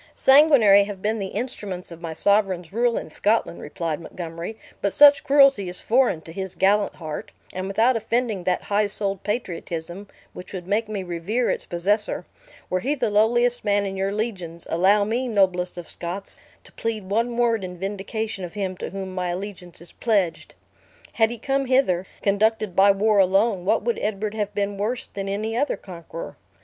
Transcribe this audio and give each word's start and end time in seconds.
"Sanguinary 0.15 0.85
have 0.85 1.03
been 1.03 1.19
the 1.19 1.27
instruments 1.37 1.91
of 1.91 2.01
my 2.01 2.11
sovereign's 2.11 2.73
rule 2.73 2.97
in 2.97 3.11
Scotland," 3.11 3.61
replied 3.61 3.99
Montgomery; 4.01 4.57
"but 4.81 4.93
such 4.93 5.23
cruelty 5.23 5.69
is 5.69 5.81
foreign 5.81 6.21
to 6.21 6.31
his 6.31 6.55
gallant 6.55 6.95
heart; 6.95 7.29
and 7.53 7.67
without 7.67 7.95
offending 7.95 8.43
that 8.45 8.63
high 8.63 8.87
souled 8.87 9.21
patriotism, 9.21 10.07
which 10.33 10.53
would 10.53 10.65
make 10.65 10.89
me 10.89 11.03
revere 11.03 11.51
its 11.51 11.67
possessor, 11.67 12.25
were 12.67 12.79
he 12.79 12.95
the 12.95 13.11
lowliest 13.11 13.63
man 13.63 13.85
in 13.85 13.95
your 13.95 14.11
legions, 14.11 14.65
allow 14.71 15.03
me, 15.03 15.27
noblest 15.27 15.77
of 15.77 15.87
Scots, 15.87 16.39
to 16.63 16.71
plead 16.71 17.07
one 17.07 17.37
word 17.37 17.63
in 17.63 17.77
vindication 17.77 18.43
of 18.43 18.55
him 18.55 18.75
to 18.77 18.89
whom 18.89 19.13
my 19.13 19.29
allegiance 19.29 19.81
is 19.81 19.91
pledged. 19.91 20.55
Had 21.13 21.29
he 21.29 21.37
come 21.37 21.67
hither, 21.67 22.07
conducted 22.23 22.75
by 22.75 22.89
war 22.89 23.19
alone, 23.19 23.65
what 23.65 23.83
would 23.83 23.99
Edward 23.99 24.33
have 24.33 24.51
been 24.55 24.79
worse 24.79 25.05
than 25.05 25.29
any 25.29 25.55
other 25.55 25.77
conqueror? 25.77 26.37